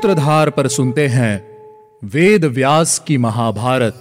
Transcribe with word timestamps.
सूत्रधार 0.00 0.50
पर 0.50 0.66
सुनते 0.68 1.06
हैं 1.06 1.32
वेद 2.04 2.44
व्यास 2.44 2.98
की 2.98 3.16
महाभारत। 3.18 4.00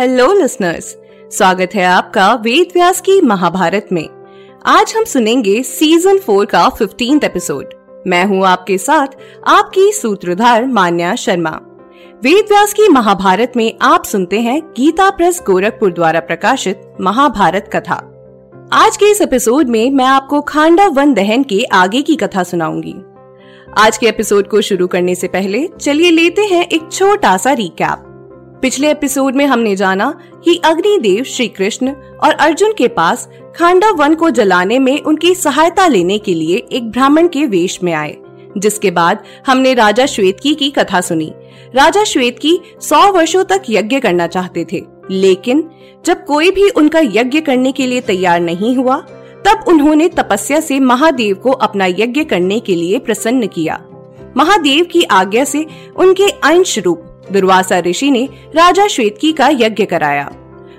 हेलो 0.00 0.32
लिसनर्स 0.32 0.96
स्वागत 1.30 1.74
है 1.74 1.84
आपका 1.84 2.34
वेद 2.34 2.72
व्यास 2.74 3.00
की 3.00 3.20
महाभारत 3.20 3.88
में। 3.92 4.08
आज 4.66 4.94
हम 4.96 5.04
सुनेंगे 5.04 5.62
सीज़न 5.62 6.18
फोर 6.18 6.46
का 6.46 6.68
फिफ्टींथ 6.68 7.24
एपिसोड 7.24 7.74
मैं 8.06 8.24
हूँ 8.24 8.46
आपके 8.46 8.78
साथ 8.78 9.18
आपकी 9.48 9.92
सूत्रधार 9.92 10.66
मान्या 10.66 11.14
शर्मा। 11.16 11.60
वेद 12.22 12.44
व्यास 12.48 12.72
की 12.72 12.88
महाभारत 12.88 13.52
में 13.56 13.72
आप 13.82 14.04
सुनते 14.04 14.40
हैं 14.40 14.60
गीता 14.76 15.10
प्रेस 15.10 15.40
गोरखपुर 15.46 15.92
द्वारा 15.92 16.20
प्रकाशित 16.20 16.82
महाभारत 17.00 17.70
कथा। 17.72 17.94
आज 18.72 18.96
के 18.96 19.10
इस 19.10 19.20
एपिसोड 19.20 19.68
में 19.68 19.90
मैं 19.90 20.04
आपको 20.04 20.40
खांडा 20.40 20.86
वन 20.88 21.14
दहन 21.14 21.42
के 21.42 21.64
आगे 21.64 22.02
की 22.02 22.16
कथा 22.16 22.42
सुनाऊँगी। 22.42 22.94
आज 23.78 23.98
के 23.98 24.06
एपिसोड 24.06 24.48
को 24.48 24.60
शुरू 24.60 24.86
करने 24.86 25.14
से 25.14 25.28
पहले 25.28 25.68
चलिए 25.80 26.10
लेते 26.10 26.42
हैं 26.42 26.64
एक 26.66 26.88
छोटा 26.92 27.36
सा 27.36 27.52
रिकैप 27.52 28.04
पिछले 28.62 28.90
एपिसोड 28.90 29.34
में 29.34 29.46
हमने 29.46 29.76
जाना 29.76 30.14
कि 30.44 30.60
अग्निदेव 30.64 31.24
श्री 31.24 31.48
कृष्ण 31.48 31.92
और 32.24 32.34
अर्जुन 32.34 32.72
के 32.72 32.88
पास 32.88 33.28
खांडा 33.56 33.90
वन 33.90 34.14
को 34.14 34.30
जलाने 34.30 34.78
में 34.78 35.00
उनकी 35.00 35.34
सहायता 35.34 35.86
लेने 35.86 36.18
के 36.18 36.34
लिए 36.34 36.66
एक 36.72 36.90
ब्राह्मण 36.90 37.28
के 37.28 37.46
वेश 37.46 37.82
में 37.82 37.92
आए, 37.92 38.16
जिसके 38.58 38.90
बाद 38.90 39.24
हमने 39.46 39.74
राजा 39.74 40.06
श्वेतकी 40.06 40.54
की 40.54 40.70
कथा 40.70 41.00
सुनी। 41.00 41.32
राजा 41.74 42.04
श्वेत 42.04 42.38
की 42.38 42.60
सौ 42.80 43.12
वर्षों 43.12 43.44
तक 43.44 43.62
यज्ञ 43.70 44.00
करना 44.00 44.26
चाहते 44.26 44.66
थे। 44.72 44.82
लेकिन 45.10 45.70
जब 46.06 46.24
कोई 46.24 46.50
भी 46.50 46.68
उनका 46.68 47.00
यज्ञ 47.00 47.40
करने 47.40 47.72
के 47.72 47.86
लिए 47.86 48.00
तैयार 48.00 48.40
नहीं 48.40 48.76
हुआ, 48.76 48.96
तब 49.46 49.64
उन्होंने 49.68 50.08
तपस्या 50.08 50.60
से 50.60 50.80
महादेव 50.80 51.36
को 51.36 51.50
अपना 51.50 51.86
यज्ञ 51.86 52.24
करने 52.24 52.60
के 52.60 52.74
लिए 52.74 52.98
प्रसन्न 52.98 53.46
किया। 53.46 53.84
महादेव 54.36 54.84
की 54.84 55.02
आज्ञा 55.02 55.44
से 55.44 55.66
उनके 55.96 56.28
अंश 56.28 56.78
रूप 56.78 57.22
दुर्वासा 57.32 57.78
ऋषि 57.78 58.10
ने 58.10 58.28
राजा 58.54 58.86
श्वेतकी 58.86 59.32
का 59.32 59.48
यज्ञ 59.48 59.84
कराया। 59.84 60.32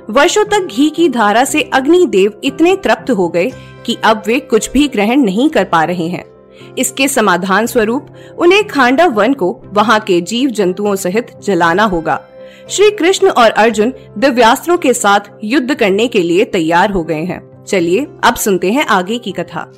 वर्षों 0.10 0.46
तक 0.46 0.60
घी 0.60 0.90
की 0.90 1.10
धारा 1.10 1.46
से 1.46 1.62
अग्नि 1.62 2.06
देव 2.06 2.34
इतने 2.44 2.76
तृप्त 2.76 3.12
हो 3.12 3.30
गए 3.30 3.52
कि 3.86 3.98
अब 4.04 4.24
वे 4.28 4.40
कुछ 4.40 4.72
भी 4.72 4.88
ग्रहण 4.88 5.22
नहीं 5.22 5.50
कर 5.50 5.64
पा 5.64 5.84
रहे 5.84 6.08
हैं। 6.08 6.33
इसके 6.78 7.08
समाधान 7.08 7.66
स्वरूप 7.66 8.08
उन्हें 8.38 8.68
खांडव 8.68 9.10
वन 9.10 9.34
को 9.34 9.62
वहाँ 9.74 10.00
के 10.00 10.22
जीव 10.22 10.50
जंतुओं 10.50 10.96
सहित 10.96 11.32
जलाना 11.44 11.84
होगा। 11.84 12.22
श्री 12.70 12.92
कृष्ण 12.92 13.30
और 13.30 13.52
अर्जुन 13.52 13.94
दिव्यास्त्रों 14.18 14.78
के 14.78 14.94
साथ 14.94 15.20
युद्ध 15.44 15.74
करने 15.74 16.08
के 16.08 16.20
लिए 16.20 16.46
तैयार 16.46 16.92
हो 16.92 17.04
गए 17.04 17.24
हैं। 17.24 17.64
चलिए, 17.64 18.08
अब 18.24 18.36
सुनते 18.36 18.72
हैं 18.72 18.86
आगे 18.86 19.18
की 19.18 19.32
कथा। 19.32 19.72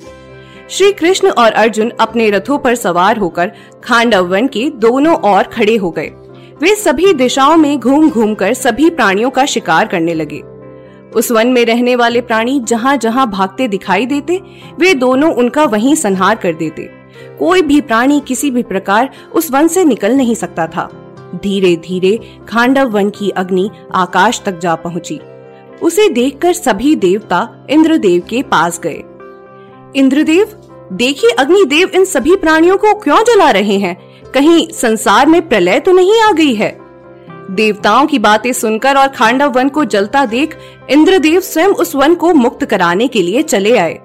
श्री 0.69 0.91
कृष्ण 0.91 1.29
और 1.29 1.51
अर्जुन 1.51 1.91
अपने 1.99 2.29
रथों 2.29 2.57
पर 2.57 2.75
सवार 2.75 3.17
होकर 3.17 3.51
खांडव 3.83 4.25
वन 4.25 4.47
के 4.47 4.69
दोनों 4.69 5.15
ओर 5.15 5.43
खड़े 5.43 5.75
हो 5.75 5.91
गए। 5.91 6.11
वे 6.61 6.75
सभी 6.75 7.13
दिशाओं 7.13 7.57
में 7.57 7.79
घूम 7.79 8.09
घूम 8.09 8.35
कर 8.35 8.53
सभी 8.53 8.89
प्राणियों 8.89 9.29
का 9.29 9.45
शिकार 9.45 9.87
करने 9.87 10.13
लगे। 10.13 10.41
उस 11.15 11.31
वन 11.31 11.47
में 11.47 11.65
रहने 11.65 11.95
वाले 11.95 12.21
प्राणी 12.21 12.59
जहाँ 12.59 12.97
जहाँ 12.97 13.29
भागते 13.29 13.67
दिखाई 13.67 14.05
देते, 14.05 14.41
वे 14.79 14.93
दोनों 14.93 15.33
उनका 15.33 15.63
वहीं 15.63 15.95
संहार 15.95 16.35
कर 16.35 16.53
देते। 16.53 16.89
कोई 17.39 17.61
भी 17.61 17.81
प्राणी 17.81 18.19
किसी 18.27 18.51
भी 18.51 18.63
प्रकार 18.63 19.09
उस 19.33 19.51
वन 19.51 19.67
से 19.67 19.83
निकल 19.83 20.11
नहीं 20.11 20.35
सकता 20.35 20.67
था। 20.67 21.01
धीरे 21.35 21.75
धीरे 21.75 22.37
खांडव 22.49 22.89
वन 22.89 23.09
की 23.09 23.29
अग्नि 23.29 23.69
आकाश 23.95 24.41
तक 24.45 24.59
जा 24.59 24.75
पहुँची। 24.75 25.19
उसे 25.81 26.09
देखकर 26.09 26.53
सभी 26.53 26.95
देवता 26.95 27.65
इंद्रदेव 27.69 28.21
के 28.29 28.43
पास 28.43 28.79
गए। 28.79 29.03
इंद्रदेव, 29.95 30.47
देखिए 30.93 31.29
अग्निदेव 31.29 31.89
इन 31.89 32.05
सभी 32.05 32.35
प्राणियों 32.35 32.77
को 32.77 32.93
क्यों 32.93 33.23
जला 33.23 33.51
रहे 33.51 33.77
हैं? 33.77 33.97
कहीं 34.31 34.71
संसार 34.71 35.27
में 35.27 35.49
प्रलय 35.49 35.79
तो 35.79 35.91
नहीं 35.91 36.21
आ 36.21 36.31
गई 36.31 36.55
है? 36.55 36.84
देवताओं 37.51 38.05
की 38.07 38.19
बातें 38.19 38.51
सुनकर 38.53 38.97
और 38.97 39.07
खांडव 39.07 39.51
वन 39.51 39.69
को 39.69 39.83
जलता 39.85 40.25
देख 40.25 40.57
इंद्रदेव 40.91 41.39
स्वयं 41.41 41.69
उस 41.69 41.95
वन 41.95 42.15
को 42.15 42.33
मुक्त 42.33 42.65
कराने 42.65 43.07
के 43.07 43.21
लिए 43.21 43.41
चले 43.43 43.77
आए। 43.77 43.99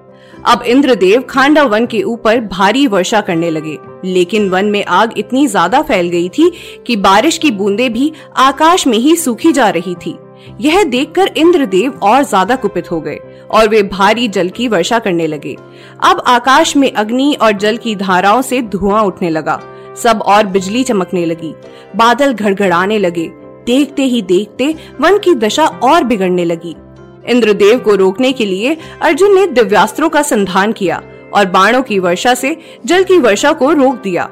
अब 0.47 0.63
इंद्रदेव 0.63 1.23
खांडव 1.31 1.69
वन 1.69 1.87
के 1.87 2.03
ऊपर 2.03 2.41
भारी 2.43 2.87
वर्षा 2.87 3.21
करने 3.21 3.51
लगे, 3.51 3.77
लेकिन 4.05 4.49
वन 4.51 4.67
में 4.67 4.85
आग 4.85 5.19
इतनी 5.19 5.47
ज़्यादा 5.47 5.81
फैल 5.83 6.09
गई 6.09 6.29
थी 6.29 6.51
कि 6.87 6.97
बारिश 6.99 7.39
की 7.39 7.51
बूंदें 7.51 7.93
भी 7.93 8.13
आकाश 8.39 8.87
में 8.87 8.99
ही 8.99 9.17
सूखी 9.17 9.53
जा 9.53 9.69
रही 9.71 9.95
थी। 9.97 10.17
यह 10.61 10.83
देखकर 10.85 11.31
इंद्रदेव 11.37 11.99
और 12.03 12.23
ज़्यादा 12.23 12.57
कुपित 12.57 12.91
हो 12.91 13.01
गए 13.01 13.19
और 13.51 13.69
वे 13.69 13.83
भारी 13.83 14.29
जल 14.29 14.49
की 14.49 14.69
वर्षा 14.69 14.99
करने 14.99 15.27
लगे। 15.27 15.57
अब 16.05 16.23
आकाश 16.27 16.77
में 16.77 16.91
अग्नि 16.93 17.35
और 17.43 17.53
जल 17.55 17.77
की 17.77 17.95
धाराओं 17.97 18.43
से 18.43 18.63
धुआँ 18.63 19.03
उठने 19.03 19.31
लगा। 19.31 19.61
सब 20.03 20.23
और 20.23 20.47
बिजली 20.47 20.85
चमकने 20.85 21.25
लगी। 21.27 21.55
बादल 21.97 22.33
घड़घड़ाने 22.33 22.99
लगे। 22.99 23.31
देखते 23.67 24.03
ही 24.03 24.23
देखते 24.23 24.75
वन 25.01 25.19
की 25.19 25.35
दशा 25.35 25.67
और 25.67 26.05
बिगड़ने 26.05 26.45
लगी। 26.45 26.75
इंद्रदेव 27.27 27.79
को 27.79 27.95
रोकने 27.95 28.33
के 28.33 28.45
लिए 28.45 28.77
अर्जुन 29.03 29.35
ने 29.35 29.47
दिव्यास्त्रों 29.47 30.09
का 30.09 30.23
संधान 30.23 30.73
किया 30.73 31.03
और 31.35 31.47
बाणों 31.47 31.83
की 31.83 31.99
वर्षा 31.99 32.35
से 32.35 32.57
जल 32.87 33.05
की 33.05 33.19
वर्षा 33.19 33.53
को 33.53 33.73
रोक 33.73 34.03
दिया। 34.03 34.29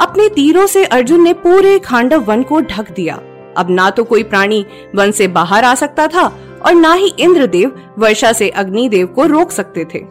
अपने 0.00 0.28
तीरों 0.28 0.66
से 0.66 0.84
अर्जुन 0.84 1.22
ने 1.22 1.32
पूरे 1.32 1.78
खांडव 1.78 2.20
वन 2.20 2.42
को 2.42 2.60
ढक 2.60 2.90
दिया। 2.90 3.20
अब 3.56 3.66
ना 3.70 3.90
तो 3.90 4.04
कोई 4.04 4.22
प्राणी 4.22 4.64
वन 4.94 5.10
से 5.10 5.28
बाहर 5.28 5.64
आ 5.64 5.74
सकता 5.74 6.06
था 6.06 6.26
और 6.66 6.74
ना 6.74 6.92
ही 6.92 7.12
इंद्रदेव 7.18 7.80
वर्षा 7.98 8.32
से 8.32 8.48
अग्निदेव 8.48 9.06
को 9.06 9.26
रोक 9.26 9.50
सकते 9.50 9.84
थे। 9.84 10.04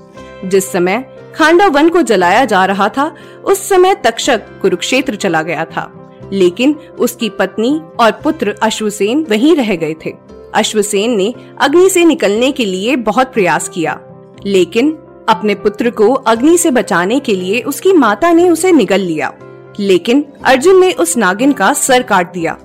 जिस 0.46 0.72
समय 0.72 1.15
खांडव 1.35 1.68
वन 1.68 1.90
को 1.90 2.01
जलाया 2.01 2.46
जा 2.46 2.66
रहा 2.66 2.90
था। 2.90 3.16
उस 3.46 3.69
समय 3.69 3.96
तक्षक 3.96 4.41
कुरुक्षेत्र 4.62 5.16
चला 5.16 5.41
गया 5.41 5.66
था। 5.66 6.01
लेकिन 6.34 6.73
उसकी 6.73 7.29
पत्नी 7.29 7.81
और 8.00 8.12
पुत्र 8.12 8.56
अश्वसेन 8.63 9.28
वहीं 9.29 9.56
रह 9.56 9.75
गए 9.75 9.96
थे। 10.06 10.13
अश्वसेन 10.53 11.18
ने 11.18 11.34
अग्नि 11.62 11.90
से 11.90 12.06
निकलने 12.06 12.51
के 12.51 12.66
लिए 12.66 12.96
बहुत 12.96 13.34
प्रयास 13.34 13.69
किया। 13.69 14.01
लेकिन 14.46 14.97
अपने 15.29 15.56
पुत्र 15.56 15.90
को 15.90 16.13
अग्नि 16.13 16.57
से 16.57 16.72
बचाने 16.72 17.19
के 17.19 17.35
लिए 17.35 17.62
उसकी 17.62 17.94
माता 17.94 18.31
ने 18.31 18.50
उसे 18.50 18.72
निगल 18.72 19.00
लिया। 19.00 19.34
लेकिन 19.79 20.25
अर्जुन 20.46 20.79
ने 20.79 20.91
उस 20.91 21.17
नागिन 21.17 21.52
का 21.52 21.73
सर 21.73 22.03
काट 22.03 22.34
दिया। 22.34 22.57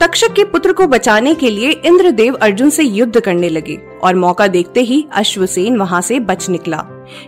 तक्षक 0.00 0.32
के 0.32 0.44
पुत्र 0.44 0.72
को 0.72 0.86
बचाने 0.86 1.34
के 1.34 1.50
लिए 1.50 1.70
इंद्रदेव 1.70 2.34
अर्जुन 2.34 2.70
से 2.70 2.82
युद्ध 2.82 3.20
करने 3.20 3.48
लगे। 3.48 3.85
और 4.04 4.14
मौका 4.14 4.46
देखते 4.46 4.80
ही 4.80 5.06
अश्वसेन 5.12 5.76
वहाँ 5.76 6.00
से 6.00 6.20
बच 6.20 6.48
निकला। 6.48 6.84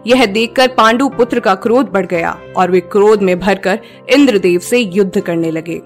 यह 0.06 0.24
देखकर 0.26 0.68
पांडु 0.68 1.08
पुत्र 1.08 1.40
का 1.40 1.54
क्रोध 1.54 1.86
बढ़ 1.86 2.06
गया 2.06 2.36
और 2.56 2.70
वे 2.70 2.80
क्रोध 2.80 3.22
में 3.22 3.38
भरकर 3.40 3.78
इंद्रदेव 4.14 4.60
से 4.60 4.78
युद्ध 4.78 5.20
करने 5.20 5.50
लगे। 5.50 5.80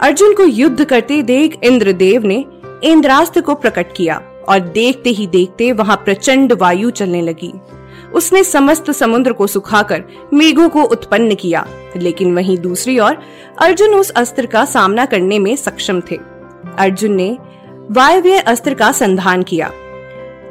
अर्जुन 0.00 0.34
को 0.34 0.42
युद्ध 0.42 0.84
करते 0.84 1.22
देख 1.22 1.58
इंद्रदेव 1.64 2.26
ने 2.26 2.44
इंद्रास्त्र 2.84 3.40
को 3.40 3.54
प्रकट 3.54 3.92
किया 3.92 4.20
और 4.48 4.60
देखते 4.60 5.10
ही 5.10 5.26
देखते 5.26 5.72
वहाँ 5.72 5.96
प्रचंड 5.96 6.52
वायु 6.52 6.90
चलने 6.90 7.22
लगी। 7.22 7.52
उसने 8.14 8.42
समस्त 8.44 8.90
समुद्र 8.90 9.32
को 9.32 9.46
सुखाकर 9.46 10.04
मेघों 10.34 10.68
को 10.68 10.82
उत्पन्न 10.82 11.34
किया, 11.34 11.66
लेकिन 11.96 12.34
वहीं 12.34 12.56
दूसरी 12.58 12.98
ओर 12.98 13.18
अर्जुन 13.58 13.94
उस 13.94 14.10
अस्त्र 14.10 14.46
का 14.46 14.64
सामना 14.64 15.04
करने 15.06 15.38
में 15.38 15.54
सक्षम 15.56 16.00
थे। 16.10 16.18
अर्जुन 16.78 17.12
ने 17.12 17.36
वायव्य 17.90 18.38
अस्त्र 18.38 18.74
का 18.74 18.92
संधान 18.92 19.42
किया। 19.42 19.70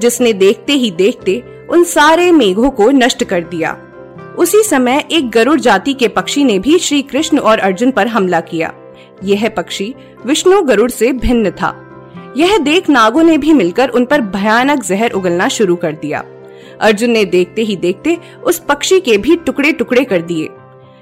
जिसने 0.02 0.34
देखते 0.34 0.74
ही 0.74 0.92
देखते 0.92 1.44
उन 1.70 1.84
सारे 1.84 2.32
मेघों 2.32 2.70
को 2.70 2.90
नष्ट 2.92 3.24
कर 3.24 3.42
दिया। 3.42 3.78
उसी 4.40 4.64
समय 4.64 5.08
एक 5.12 5.30
गरुड़ 5.30 5.60
जाति 5.60 5.94
के 5.94 6.08
पक्षी 6.08 6.44
ने 6.44 6.60
भी 6.60 6.80
श्री 6.80 7.02
कृष्ण 7.02 7.40
और 7.40 7.60
अर्जुन 7.60 7.92
पर 7.92 8.08
हमला 8.08 8.40
किया। 8.40 8.74
यह 9.24 9.50
पक्षी 9.50 9.96
विष्णु 10.26 10.62
गरुड़ 10.62 10.92
से 10.92 11.12
भिन्न 11.12 11.52
था। 11.52 11.84
यह 12.38 12.58
देख 12.58 12.90
नागों 12.90 13.24
ने 13.24 13.38
भी 13.38 13.54
मिलकर 13.54 13.90
उन 13.90 14.06
पर 14.06 14.22
भयानक 14.22 14.84
जहर 14.84 15.12
उगलना 15.12 15.48
शुरू 15.48 15.76
कर 15.76 15.92
दिया। 15.92 16.24
अर्जुन 16.82 17.10
ने 17.10 17.26
देखते 17.26 17.62
ही 17.62 17.76
देखते 17.76 18.18
उस 18.44 18.60
पक्षी 18.60 19.00
के 19.00 19.18
भी 19.18 19.36
टुकड़े 19.36 19.72
टुकड़े 19.72 20.04
कर 20.04 20.22
दिए। 20.22 20.50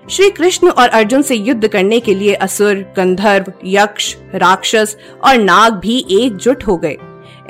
श्री 0.09 0.30
कृष्ण 0.30 0.69
और 0.69 0.89
अर्जुन 0.89 1.21
से 1.21 1.36
युद्ध 1.36 1.68
करने 1.68 2.00
के 2.00 2.15
लिए 2.15 2.33
असुर, 2.33 2.74
गंधर्व, 2.98 3.51
यक्ष, 3.65 4.15
राक्षस 4.36 4.98
और 5.24 5.38
नाग 5.38 5.74
भी 5.74 6.06
एकजुट 6.12 6.63
हो 6.68 6.77
गए। 6.77 6.98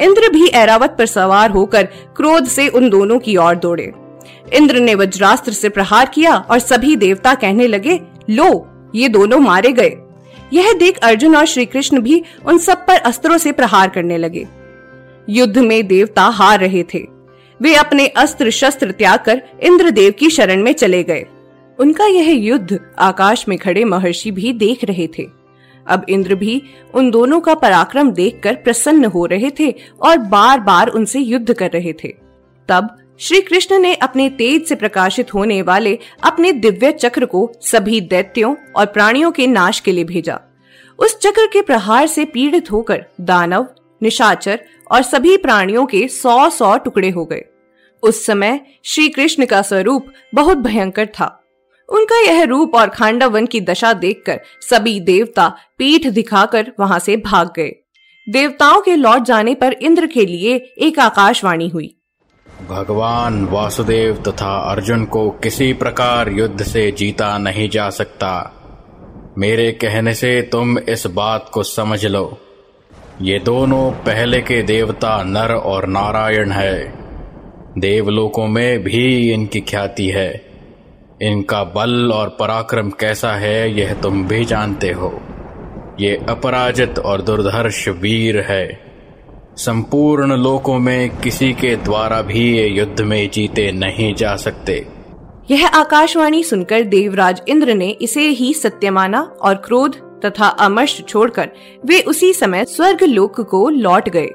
इंद्र 0.02 0.30
भी 0.30 0.48
ऐरावत 0.48 0.96
पर 0.98 1.06
सवार 1.06 1.52
होकर 1.52 1.84
क्रोध 2.16 2.46
से 2.46 2.68
उन 2.68 2.90
दोनों 2.90 3.20
की 3.20 3.38
ओर 3.38 3.56
दौड़े। 3.56 3.92
इंद्र 4.54 4.80
ने 4.80 4.96
वज्रास्त्र 4.96 5.52
से 5.52 5.70
प्रहार 5.70 6.12
किया 6.14 6.36
और 6.36 6.60
सभी 6.60 6.96
देवता 6.96 7.34
कहने 7.34 7.68
लगे, 7.68 8.00
लो, 8.30 8.68
ये 8.96 9.10
दोनों 9.10 9.40
मारे 9.40 9.72
गए। 9.72 9.98
यह 10.54 10.74
देख 10.74 10.98
अर्जुन 10.98 11.36
और 11.36 11.46
श्री 11.46 11.66
कृष्ण 11.66 12.00
भी 12.00 12.24
उन 12.46 12.58
सब 12.58 12.86
पर 12.86 12.96
अस्त्रों 12.96 13.38
से 13.38 13.52
प्रहार 13.52 13.90
करने 13.90 14.18
लगे। 14.18 14.48
युद्ध 15.30 15.58
में 15.58 15.88
देवता 15.88 16.22
हार 16.22 16.60
रहे 16.60 16.84
थे। 16.84 17.08
वे 17.62 17.76
अपने 17.76 18.08
अस्त्र 18.08 18.50
शस्त्र 18.50 18.92
त्याग 18.92 19.20
कर 19.20 19.42
इंद्रदेव 19.62 20.12
की 20.12 20.30
शरण 20.30 20.64
में 20.64 20.74
चले 20.74 21.04
गए। 21.04 21.26
उनका 21.80 22.06
यह 22.06 22.32
युद्ध 22.32 22.80
आकाश 23.00 23.46
में 23.48 23.58
खड़े 23.58 23.84
महर्षि 23.84 24.32
भी 24.32 24.54
देख 24.54 24.84
रहे 24.84 25.08
थे। 25.08 25.45
अब 25.88 26.06
इंद्र 26.10 26.36
भी 26.36 26.62
उन 26.94 27.12
दोनों 27.12 27.40
का 27.40 27.54
पराक्रम 27.54 28.12
देखकर 28.12 28.56
प्रसन्न 28.56 29.06
हो 29.06 29.26
रहे 29.26 29.52
थे 29.60 29.74
और 30.02 30.18
बार 30.18 30.60
बार 30.60 30.88
उनसे 30.88 31.20
युद्ध 31.20 31.54
कर 31.54 31.72
रहे 31.72 31.94
थे। 31.94 32.14
तब 32.70 32.96
श्री 33.20 33.42
कृष्ण 33.42 33.80
ने 33.80 33.96
अपने 33.96 34.30
तेज 34.30 34.68
से 34.68 34.76
प्रकाशित 34.76 35.34
होने 35.34 35.62
वाले 35.62 35.98
अपने 36.24 36.52
दिव्य 36.52 36.92
चक्र 36.92 37.26
को 37.26 37.52
सभी 37.62 38.02
दैत्यों 38.02 38.56
और 38.76 38.86
प्राणियों 38.86 39.32
के 39.32 39.48
नाश 39.48 39.80
के 39.80 39.92
लिए 39.92 40.04
भेजा। 40.04 40.40
उस 41.00 41.18
चक्र 41.20 41.46
के 41.48 41.62
प्रहार 41.62 42.08
से 42.08 42.26
पीड़ित 42.26 42.72
होकर 42.72 43.06
दानव, 43.22 43.68
निशाचर 44.02 44.60
और 44.92 45.02
सभी 45.02 45.38
प्राणियों 45.38 45.86
के 45.86 46.08
सौ 46.08 46.50
सौ 46.50 46.78
टुकड़े 46.78 47.10
हो 47.10 47.26
गए। 47.26 47.44
उस 48.04 48.26
समय 48.26 48.60
श्री 48.84 49.10
कृष्ण 49.10 49.46
का 49.46 49.62
स्वरूप 49.62 50.06
बहुत 50.34 50.58
भयंकर 50.58 51.06
था। 51.06 51.45
उनका 51.90 52.20
यह 52.20 52.44
रूप 52.44 52.76
और 52.76 52.90
खांडव 52.90 53.30
वन 53.30 53.46
की 53.46 53.62
दशा 53.62 53.94
देखकर 53.94 54.40
सभी 54.62 55.00
देवता 55.00 55.48
पीठ 55.78 56.08
दिखाकर 56.08 56.72
वहाँ 56.80 57.00
से 57.00 57.18
भाग 57.18 57.54
गए। 57.56 57.72
देवताओं 58.30 58.82
के 58.82 58.96
लौट 58.96 59.22
जाने 59.22 59.56
पर 59.56 59.74
इंद्र 59.74 60.08
के 60.08 60.26
लिए 60.26 60.74
एक 60.80 61.00
आकाशवाणी 61.00 61.68
हुई। 61.70 61.98
भगवान 62.70 63.46
वासुदेव 63.46 64.24
तथा 64.28 64.72
अर्जुन 64.72 65.06
को 65.06 65.30
किसी 65.30 65.74
प्रकार 65.74 66.30
युद्ध 66.30 66.64
से 66.64 66.92
जीता 66.92 67.38
नहीं 67.38 67.70
जा 67.70 67.90
सकता। 67.90 68.62
मेरे 69.38 69.72
कहने 69.72 70.14
से 70.14 70.42
तुम 70.42 70.80
इस 70.80 71.08
बात 71.08 71.50
को 71.54 71.64
समझ 71.64 72.06
लो। 72.06 72.38
ये 73.22 73.40
दोनों 73.40 73.92
पहले 73.92 74.42
के 74.42 74.62
देवता 74.62 75.24
नर 75.24 75.52
और 75.52 75.88
नारायण 75.88 76.52
है। 76.52 76.94
देवलोकों 77.78 78.48
में 78.48 78.84
भी 78.84 79.34
इनकी 79.34 79.60
ख्याति 79.60 80.08
है। 80.08 80.45
इनका 81.22 81.64
बल 81.64 82.12
और 82.12 82.30
पराक्रम 82.30 82.90
कैसा 82.90 83.32
है, 83.32 83.80
यह 83.80 83.94
तुम 83.94 84.28
भी 84.28 84.46
जानते 84.46 84.92
हो। 84.92 85.22
ये 86.00 86.26
अपराजित 86.30 87.00
और 87.00 87.22
दुर्धर्ष 87.22 87.88
वीर 87.88 88.40
है। 88.40 88.80
संपूर्ण 89.58 90.38
लोकों 90.38 90.80
में 90.80 91.18
किसी 91.18 91.54
के 91.54 91.76
द्वारा 91.76 92.22
भी 92.22 92.58
ये 92.58 92.68
युद्ध 92.68 93.02
में 93.02 93.30
जीते 93.34 93.72
नहीं 93.72 94.16
जा 94.16 94.36
सकते। 94.36 94.88
यह 95.52 95.68
आकाशवाणी 95.68 96.44
सुनकर 96.44 96.82
देवराज 96.82 97.42
इंद्र 97.48 97.74
ने 97.74 97.90
इसे 97.90 98.22
ही 98.22 98.54
सत्य 98.54 98.90
माना 98.90 99.22
और 99.42 99.56
क्रोध 99.56 99.96
तथा 100.26 100.48
अमर्ष 100.48 101.02
छोड़कर 101.04 101.50
वे 101.86 102.02
उसी 102.02 102.34
समय 102.34 102.66
स्वर्ग 102.66 103.04
लोक 103.04 103.42
को 103.42 103.70
लौट 103.70 104.10
गए। 104.10 104.28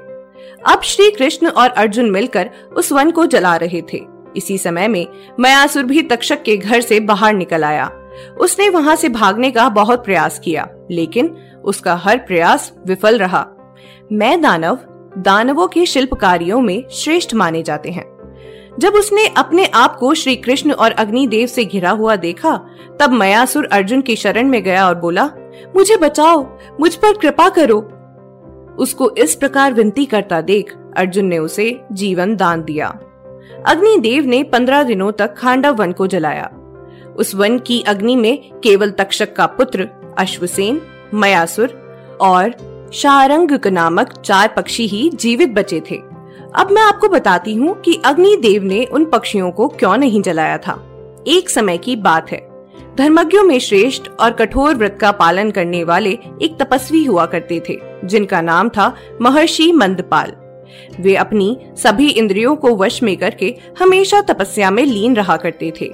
अब 0.67 0.81
श्री 0.83 1.11
कृष्ण 1.11 1.47
और 1.47 1.69
अर्जुन 1.69 2.11
मिलकर 2.11 2.49
उस 2.77 2.91
वन 2.91 3.11
को 3.11 3.25
जला 3.25 3.55
रहे 3.55 3.81
थे। 3.81 4.10
इसी 4.37 4.57
समय 4.57 4.87
में 4.87 5.07
मयासुर 5.39 5.83
भी 5.83 6.01
तक्षक 6.01 6.43
के 6.43 6.57
घर 6.57 6.81
से 6.81 6.99
बाहर 6.99 7.33
निकल 7.33 7.63
आया। 7.63 7.91
उसने 8.39 8.69
वहाँ 8.69 8.95
से 8.95 9.09
भागने 9.09 9.51
का 9.51 9.69
बहुत 9.69 10.05
प्रयास 10.05 10.39
किया, 10.39 10.67
लेकिन 10.91 11.37
उसका 11.63 11.95
हर 11.95 12.17
प्रयास 12.17 12.73
विफल 12.87 13.17
रहा। 13.17 13.47
मैं 14.11 14.41
दानव, 14.41 14.79
दानवों 15.17 15.67
के 15.67 15.85
शिल्प 15.85 16.09
शिल्पकारियों 16.09 16.61
में 16.61 16.83
श्रेष्ठ 16.91 17.33
माने 17.33 17.63
जाते 17.63 17.89
हैं। 17.89 18.11
जब 18.79 18.93
उसने 18.93 19.27
अपने 19.27 19.65
आप 19.65 19.95
को 19.95 20.13
श्री 20.13 20.35
कृष्ण 20.35 20.71
और 20.71 20.91
अग्निदेव 20.91 21.47
से 21.47 21.65
घिरा 21.65 21.89
हुआ 21.89 22.15
देखा, 22.15 22.65
तब 22.99 23.11
मयासुर 23.11 23.65
अर्जुन 23.65 24.01
की 24.01 24.15
शरण 24.15 24.47
में 24.47 24.63
गया 24.63 24.87
और 24.87 24.95
बोला, 24.95 25.29
मुझे 25.75 25.97
बचाओ, 25.97 26.47
मुझ 26.79 26.95
पर 26.95 27.17
कृपा 27.17 27.49
करो। 27.49 27.79
उसको 28.79 29.09
इस 29.09 29.35
प्रकार 29.35 29.73
विनती 29.73 30.05
करता 30.05 30.41
देख 30.41 30.73
अर्जुन 30.97 31.25
ने 31.25 31.37
उसे 31.37 31.81
जीवन 31.91 32.35
दान 32.35 32.63
दिया। 32.63 32.99
अग्निदेव 33.65 34.25
ने 34.25 34.43
पंद्रह 34.43 34.83
दिनों 34.83 35.11
तक 35.11 35.35
खांडव 35.37 35.75
वन 35.75 35.91
को 35.91 36.07
जलाया। 36.07 36.51
उस 37.15 37.35
वन 37.35 37.59
की 37.59 37.81
अग्नि 37.81 38.15
में 38.15 38.51
केवल 38.63 38.89
तक्षक 38.89 39.35
का 39.35 39.45
पुत्र, 39.45 39.87
अश्वसेन, 40.17 40.81
मयासुर 41.13 41.81
और 42.21 42.71
शारंग 42.93 43.67
नामक 43.67 44.13
चार 44.21 44.47
पक्षी 44.47 44.87
ही 44.87 45.09
जीवित 45.13 45.49
बचे 45.49 45.81
थे। 45.91 45.95
अब 46.55 46.67
मैं 46.71 46.81
आपको 46.81 47.09
बताती 47.09 47.55
हूँ 47.55 47.81
कि 47.81 48.01
अग्निदेव 48.05 48.63
ने 48.63 48.85
उन 48.85 49.05
पक्षियों 49.05 49.51
को 49.51 49.67
क्यों 49.67 49.97
नहीं 49.97 50.21
जलाया 50.21 50.57
था। 50.57 50.87
एक 51.27 51.49
समय 51.49 51.77
की 51.77 51.95
बात 51.95 52.31
है। 52.31 52.51
धर्मज्ञों 52.97 53.43
में 53.43 53.59
श्रेष्ठ 53.59 54.03
और 54.19 54.31
कठोर 54.31 54.75
व्रत 54.75 54.97
का 55.01 55.11
पालन 55.11 55.51
करने 55.51 55.83
वाले 55.83 56.17
एक 56.41 56.61
तपस्वी 56.61 57.05
हुआ 57.05 57.25
करते 57.25 57.63
थे, 57.69 57.79
जिनका 58.05 58.41
नाम 58.41 58.69
था 58.69 58.95
महर्षि 59.21 59.71
मंदपाल। 59.71 60.33
वे 60.99 61.15
अपनी 61.15 61.57
सभी 61.77 62.09
इंद्रियों 62.09 62.55
को 62.55 62.75
वश 62.75 63.01
में 63.03 63.15
करके 63.17 63.55
हमेशा 63.79 64.21
तपस्या 64.21 64.71
में 64.71 64.83
लीन 64.85 65.15
रहा 65.15 65.37
करते 65.37 65.71
थे 65.81 65.91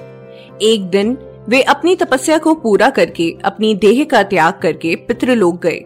एक 0.62 0.90
दिन 0.90 1.18
वे 1.50 1.62
अपनी 1.62 1.96
तपस्या 1.96 2.38
को 2.38 2.54
पूरा 2.56 2.90
करके 2.90 3.30
अपनी 3.46 3.74
देह 3.76 4.04
का 4.04 4.24
त्याग 4.24 4.54
करके 4.54 4.96
पितृलोक 4.96 5.62
गए, 5.62 5.84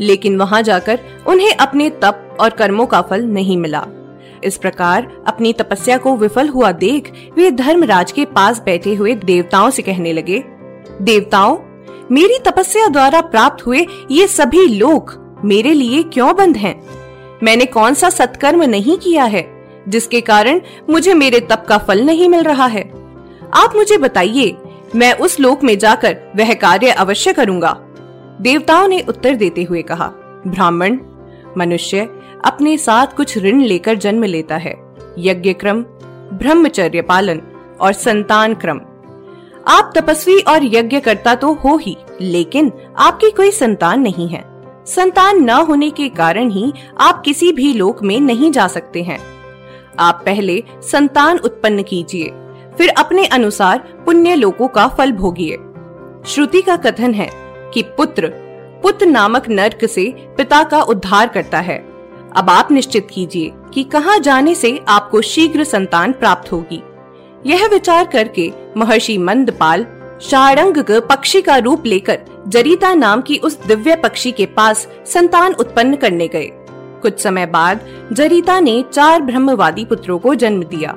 लेकिन 0.00 0.36
वहाँ 0.36 0.62
जाकर 0.62 1.00
उन्हें 1.26 1.52
अपने 1.52 1.88
तप 2.02 2.36
और 2.40 2.50
कर्मों 2.50 2.86
का 2.86 3.00
फल 3.00 3.24
नहीं 3.24 3.56
मिला 3.56 3.84
इस 4.44 4.56
प्रकार 4.56 5.10
अपनी 5.26 5.52
तपस्या 5.52 5.96
को 5.98 6.16
विफल 6.16 6.48
हुआ 6.48 6.70
देख 6.72 7.12
वे 7.36 7.50
धर्मराज 7.50 8.12
के 8.12 8.24
पास 8.24 8.62
बैठे 8.64 8.94
हुए 8.94 9.14
देवताओं 9.14 9.70
से 9.70 9.82
कहने 9.82 10.12
लगे, 10.12 10.42
देवताओं, 11.02 11.58
मेरी 12.10 12.38
तपस्या 12.38 12.86
द्वारा 12.88 13.20
प्राप्त 13.20 13.66
हुए 13.66 13.86
ये 14.10 14.26
सभी 14.26 14.66
लोक 14.68 15.14
मेरे 15.44 15.72
लिए 15.74 16.02
क्यों 16.02 16.34
बंद 16.36 16.56
हैं? 16.56 16.74
मैंने 17.42 17.64
कौन 17.66 17.94
सा 17.94 18.10
सत्कर्म 18.10 18.62
नहीं 18.62 18.96
किया 18.98 19.24
है, 19.24 19.44
जिसके 19.88 20.20
कारण 20.20 20.60
मुझे 20.90 21.14
मेरे 21.14 21.40
तप 21.40 21.64
का 21.68 21.78
फल 21.78 22.04
नहीं 22.04 22.28
मिल 22.28 22.42
रहा 22.42 22.66
है। 22.66 22.82
आप 23.54 23.72
मुझे 23.76 23.98
बताइए, 23.98 24.56
मैं 24.96 25.12
उस 25.14 25.40
लोक 25.40 25.62
में 25.64 25.78
जाकर 25.78 26.16
वह 26.36 26.52
कार्य 26.54 26.90
अवश्य 26.90 27.32
करूँगा। 27.32 27.72
देवताओं 28.40 28.88
ने 28.88 29.00
उत्तर 29.08 29.34
देते 29.34 29.62
हुए 29.62 29.82
कहा, 29.82 30.06
ब्राह्मण, 30.46 30.98
मनुष्य 31.58 32.08
अपने 32.44 32.76
साथ 32.78 33.06
कुछ 33.06 33.36
ऋण 33.38 33.60
लेकर 33.60 33.94
जन्म 33.94 34.24
लेता 34.24 34.56
है। 34.56 34.74
यज्ञ 35.18 35.52
क्रम, 35.52 35.82
ब्रह्मचर्य 36.32 37.02
पालन 37.02 37.42
और 37.80 37.92
संतान 37.92 38.54
क्रम। 38.54 38.80
आप 39.68 39.92
तपस्वी 39.96 40.38
और 40.40 40.64
यज्ञ 40.64 41.00
करता 41.00 41.34
तो 41.34 41.52
हो 41.54 41.76
ही, 41.76 41.96
लेकिन 42.20 42.72
आपकी 42.98 43.30
कोई 43.30 43.50
संतान 43.50 44.00
नहीं 44.00 44.28
है। 44.28 44.51
संतान 44.86 45.40
न 45.40 45.50
होने 45.50 45.90
के 45.90 46.08
कारण 46.08 46.50
ही 46.50 46.72
आप 47.00 47.22
किसी 47.22 47.52
भी 47.52 47.72
लोक 47.72 48.02
में 48.02 48.18
नहीं 48.20 48.50
जा 48.52 48.66
सकते 48.66 49.02
हैं। 49.02 49.18
आप 49.98 50.22
पहले 50.26 50.62
संतान 50.82 51.38
उत्पन्न 51.38 51.82
कीजिए, 51.82 52.32
फिर 52.78 52.88
अपने 52.88 53.26
अनुसार 53.26 53.78
पुण्य 54.06 54.34
लोकों 54.34 54.68
का 54.68 54.86
फल 54.88 55.12
भोगिए। 55.12 55.58
श्रुति 56.26 56.62
का 56.62 56.76
कथन 56.76 57.14
है 57.14 57.28
कि 57.74 57.82
पुत्र 57.82 58.32
पुत्र 58.82 59.06
नामक 59.06 59.48
नर्क 59.48 59.84
से 59.86 60.04
पिता 60.36 60.62
का 60.64 60.80
उद्धार 60.82 61.28
करता 61.28 61.60
है। 61.60 61.78
अब 62.36 62.50
आप 62.50 62.70
निश्चित 62.72 63.08
कीजिए 63.12 63.52
कि 63.74 63.84
कहाँ 63.84 64.18
जाने 64.18 64.54
से 64.54 64.78
आपको 64.88 65.20
शीघ्र 65.20 65.64
संतान 65.64 66.12
प्राप्त 66.12 66.52
होगी। 66.52 66.82
यह 67.46 67.66
विचार 67.66 68.06
करके 68.06 68.50
महर्षि 68.76 69.18
मंदपाल 69.18 69.86
शारंग 70.22 70.84
पक्षी 71.10 71.42
का 71.42 71.56
रूप 71.56 71.86
लेकर 71.86 72.20
जरीता 72.48 72.94
नाम 72.94 73.20
की 73.20 73.36
उस 73.36 73.66
दिव्य 73.66 73.96
पक्षी 73.96 74.32
के 74.32 74.46
पास 74.46 74.88
संतान 75.06 75.52
उत्पन्न 75.52 75.96
करने 75.96 76.28
गए। 76.28 76.48
कुछ 77.02 77.20
समय 77.20 77.46
बाद 77.46 77.80
जरीता 78.12 78.60
ने 78.60 78.84
चार 78.92 79.22
ब्रह्मवादी 79.22 79.84
पुत्रों 79.84 80.18
को 80.18 80.34
जन्म 80.34 80.62
दिया। 80.62 80.90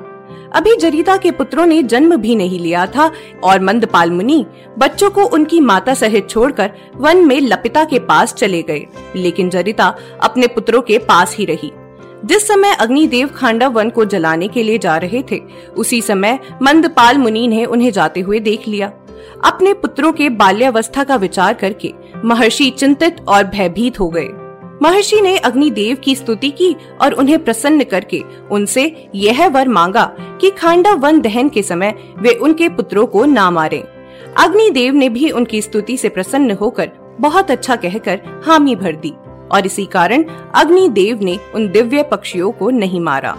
अभी 0.52 0.76
जरीता 0.76 1.16
के 1.16 1.30
पुत्रों 1.30 1.66
ने 1.66 1.82
जन्म 1.82 2.16
भी 2.16 2.34
नहीं 2.34 2.60
लिया 2.60 2.86
था 2.86 3.12
और 3.44 3.60
मंदपाल 3.60 4.10
मुनि 4.10 4.46
बच्चों 4.78 5.10
को 5.10 5.24
उनकी 5.24 5.60
माता 5.60 5.94
सहित 5.94 6.30
छोड़कर 6.30 6.70
वन 6.96 7.26
में 7.26 7.40
लपिता 7.40 7.84
के 7.84 7.98
पास 7.98 8.34
चले 8.34 8.62
गए। 8.62 8.86
लेकिन 9.16 9.50
जरिता 9.50 9.96
अपने 10.22 10.46
पुत्रों 10.46 10.82
के 10.82 10.98
पास 10.98 11.36
ही 11.36 11.44
रही। 11.44 11.72
जिस 12.24 12.48
समय 12.48 12.74
अग्निदेव 12.74 13.28
खांडव 13.28 13.68
वन 13.68 13.90
को 13.90 14.04
जलाने 14.04 14.48
के 14.48 14.62
लिए 14.62 14.78
जा 14.78 14.96
रहे 14.96 15.22
थे, 15.30 15.42
उसी 15.76 16.02
समय 16.02 16.38
मंदपाल 16.62 17.18
मुनि 17.18 17.48
ने 17.48 17.64
उन्हें 17.64 17.90
जाते 17.90 18.20
हुए 18.20 18.40
देख 18.40 18.68
लिया। 18.68 18.92
अपने 19.44 19.72
पुत्रों 19.74 20.12
के 20.12 20.28
बाल्यावस्था 20.28 21.04
का 21.04 21.16
विचार 21.16 21.54
करके 21.54 21.92
महर्षि 22.24 22.70
चिंतित 22.70 23.16
और 23.28 23.44
भयभीत 23.44 24.00
हो 24.00 24.08
गए। 24.08 24.28
महर्षि 24.82 25.20
ने 25.20 25.36
अग्निदेव 25.38 25.96
की 25.96 26.14
स्तुति 26.14 26.50
की 26.50 26.74
और 27.02 27.12
उन्हें 27.12 27.44
प्रसन्न 27.44 27.84
करके 27.84 28.22
उनसे 28.50 29.10
यह 29.14 29.46
वर 29.48 29.68
मांगा 29.68 30.04
कि 30.40 30.50
खांडा 30.50 30.92
वन 30.94 31.20
दहन 31.20 31.48
के 31.48 31.62
समय 31.62 31.94
वे 32.18 32.34
उनके 32.34 32.68
पुत्रों 32.68 33.06
को 33.06 33.24
ना 33.24 33.50
मारें। 33.50 33.82
अग्निदेव 34.36 34.94
ने 34.94 35.08
भी 35.08 35.30
उनकी 35.30 35.62
स्तुति 35.62 35.96
से 35.96 36.08
प्रसन्न 36.08 36.50
होकर 36.50 36.90
बहुत 37.20 37.50
अच्छा 37.50 37.76
कहकर 37.76 38.20
हामी 38.46 38.76
भर 38.76 38.96
दी 38.96 39.12
और 39.52 39.66
इसी 39.66 39.84
कारण 39.86 40.24
अग्निदेव 40.54 41.22
ने 41.22 41.38
उन 41.54 41.68
दिव्य 41.68 42.02
पक्षियों 42.02 42.50
को 42.52 42.70
नहीं 42.70 43.00
मारा। 43.00 43.36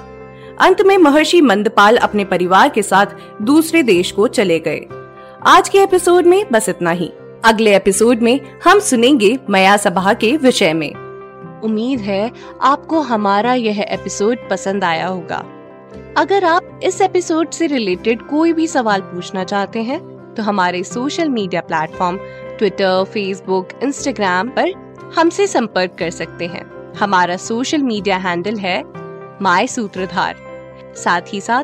अंत 0.62 0.82
में 0.82 0.98
महर्षि 0.98 1.42
मंदपाल 1.42 1.98
अपने 1.98 2.26
परिवार 2.26 2.70
के 2.70 2.82
साथ 2.82 3.06
दूसरे 3.42 3.84
देश 3.84 4.12
को 4.12 4.28
चले 4.28 4.60
गए। 4.60 4.86
आज 5.46 5.70
के 5.70 5.78
एपिसोड 5.78 6.26
में 6.26 6.46
बस 6.52 6.70
इतना 6.70 6.92
ही। 6.92 7.08
अगले 7.46 7.76
एपिसोड 7.76 8.20
में 8.20 8.40
हम 8.64 8.80
सुनेंगे 8.80 9.38
मया 9.50 9.78
सभा 9.78 10.14
के 10.14 10.38
विषय 10.38 10.74
में। 10.74 10.94
उम्मीद 11.64 12.00
है 12.00 12.32
आपको 12.62 13.00
हमारा 13.00 13.54
यह 13.54 13.82
एपिसोड 13.82 14.50
पसंद 14.50 14.84
आया 14.84 15.08
होगा। 15.08 15.44
अगर 16.18 16.44
आप 16.44 16.80
इस 16.84 17.02
एपिसोड 17.02 17.50
से 17.50 17.68
रिलेटेड 17.68 18.22
कोई 18.22 18.54
भी 18.54 18.68
सवाल 18.68 19.02
पूछना 19.02 19.44
चाहते 19.44 19.84
हैं 19.84 20.00
तो 20.34 20.44
हमारे 20.44 20.84
social 20.84 21.30
media 21.30 21.62
platform 21.62 22.18
Twitter, 22.58 23.04
Facebook, 23.04 23.70
Instagram 23.84 24.50
पर 24.50 24.72
हमसे 25.18 25.48
संपर्क 25.48 25.96
कर 26.00 26.10
सकते 26.10 26.46
हैं। 26.46 26.94
हमारा 26.96 27.38
सोशल 27.38 27.84
मीडिया 27.84 28.18
हैंडल 28.18 28.56
है 28.56 28.84
माई 29.42 29.68
सूत्रधार। 29.68 30.36
साथ 30.96 31.22
ही 31.28 31.42
साथ 31.42 31.64